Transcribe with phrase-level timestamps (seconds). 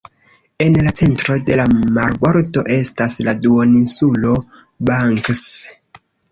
[0.63, 1.65] En la centro de la
[1.97, 4.35] marbordo estas la Duoninsulo
[4.91, 5.49] Banks.